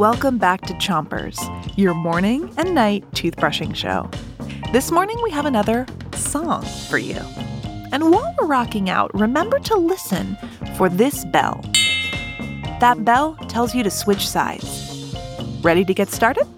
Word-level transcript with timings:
Welcome 0.00 0.38
back 0.38 0.62
to 0.62 0.72
Chompers, 0.72 1.36
your 1.76 1.92
morning 1.92 2.54
and 2.56 2.74
night 2.74 3.04
toothbrushing 3.10 3.76
show. 3.76 4.08
This 4.72 4.90
morning 4.90 5.20
we 5.22 5.30
have 5.30 5.44
another 5.44 5.84
song 6.14 6.64
for 6.88 6.96
you. 6.96 7.20
And 7.92 8.10
while 8.10 8.34
we're 8.40 8.46
rocking 8.46 8.88
out, 8.88 9.10
remember 9.12 9.58
to 9.58 9.76
listen 9.76 10.38
for 10.78 10.88
this 10.88 11.26
bell. 11.26 11.62
That 12.80 13.04
bell 13.04 13.34
tells 13.48 13.74
you 13.74 13.82
to 13.82 13.90
switch 13.90 14.26
sides. 14.26 15.14
Ready 15.60 15.84
to 15.84 15.92
get 15.92 16.08
started? 16.08 16.48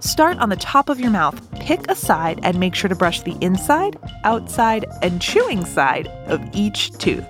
Start 0.00 0.38
on 0.38 0.48
the 0.48 0.56
top 0.56 0.88
of 0.88 0.98
your 0.98 1.12
mouth, 1.12 1.40
pick 1.60 1.88
a 1.88 1.94
side, 1.94 2.40
and 2.42 2.58
make 2.58 2.74
sure 2.74 2.88
to 2.88 2.96
brush 2.96 3.22
the 3.22 3.36
inside, 3.40 4.00
outside, 4.24 4.84
and 5.00 5.22
chewing 5.22 5.64
side 5.64 6.08
of 6.26 6.42
each 6.54 6.90
tooth. 6.98 7.24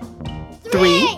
Three, 0.71 1.10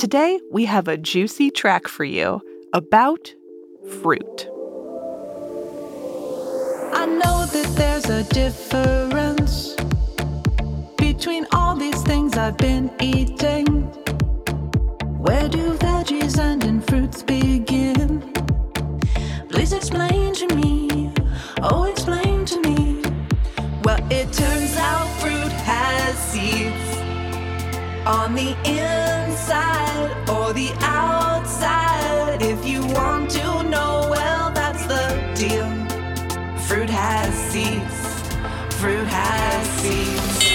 Today, 0.00 0.40
we 0.50 0.64
have 0.64 0.88
a 0.88 0.96
juicy 0.96 1.50
track 1.50 1.86
for 1.86 2.04
you 2.04 2.40
about 2.72 3.34
fruit. 4.00 4.48
I 6.94 7.04
know 7.04 7.44
that 7.44 7.74
there's 7.76 8.06
a 8.06 8.24
difference 8.32 9.76
between 10.96 11.46
all 11.52 11.76
these 11.76 12.02
things 12.04 12.38
I've 12.38 12.56
been 12.56 12.90
eating. 12.98 13.66
Where 15.18 15.50
do 15.50 15.69
on 28.10 28.34
the 28.34 28.56
inside 28.64 30.10
or 30.28 30.52
the 30.52 30.72
outside. 30.80 32.42
If 32.42 32.66
you 32.66 32.84
want 32.86 33.30
to 33.30 33.62
know, 33.62 34.08
well, 34.10 34.50
that's 34.50 34.84
the 34.86 35.04
deal. 35.36 35.70
Fruit 36.66 36.90
has 36.90 37.32
seeds. 37.52 37.98
Fruit 38.80 39.06
has 39.06 39.66
seeds. 39.80 40.49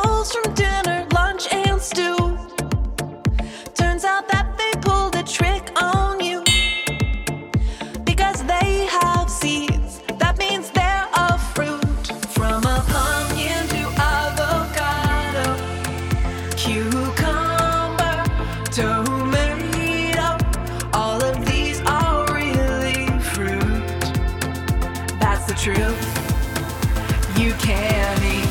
Vegetables 0.00 0.32
from 0.32 0.54
dinner, 0.54 1.06
lunch, 1.14 1.52
and 1.52 1.80
stew. 1.80 2.16
Turns 3.74 4.04
out 4.04 4.28
that 4.28 4.56
they 4.58 4.80
pulled 4.80 5.16
a 5.16 5.22
trick 5.22 5.70
on 5.76 6.20
you. 6.20 6.42
Because 8.04 8.44
they 8.44 8.86
have 8.86 9.28
seeds. 9.30 10.00
That 10.18 10.38
means 10.38 10.70
they're 10.70 11.08
a 11.14 11.38
fruit. 11.38 12.06
From 12.28 12.64
a 12.64 12.84
pumpkin 12.88 13.66
to 13.68 13.82
avocado 14.00 15.56
cucumber, 16.56 18.24
to 18.72 19.04
tomato. 19.04 20.38
All 20.92 21.22
of 21.22 21.44
these 21.46 21.80
are 21.86 22.26
really 22.32 23.06
fruit. 23.20 24.00
That's 25.20 25.46
the 25.46 25.54
truth. 25.54 26.06
You 27.38 27.52
can 27.54 28.22
eat. 28.24 28.49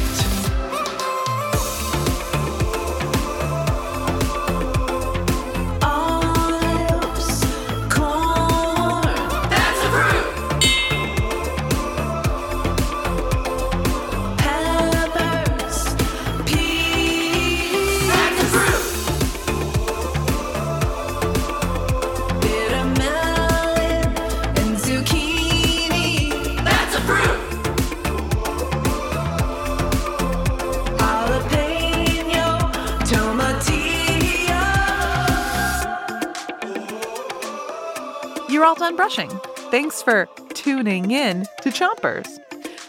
You're 38.60 38.66
all 38.66 38.76
done 38.76 38.98
brushing. 38.98 39.30
Thanks 39.72 40.02
for 40.02 40.28
tuning 40.54 41.12
in 41.12 41.46
to 41.62 41.70
Chompers. 41.70 42.28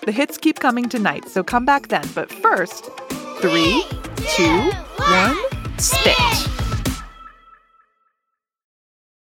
The 0.04 0.10
hits 0.10 0.36
keep 0.36 0.58
coming 0.58 0.88
tonight, 0.88 1.28
so 1.28 1.44
come 1.44 1.64
back 1.64 1.86
then. 1.86 2.02
But 2.12 2.28
first, 2.28 2.86
three, 3.38 3.84
two, 4.16 4.70
one, 4.96 5.36
spit. 5.78 6.59